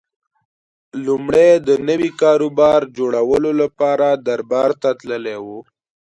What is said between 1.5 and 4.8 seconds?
د نوي کاروبار جوړولو لپاره دربار